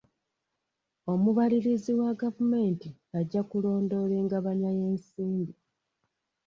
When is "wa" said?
1.99-2.11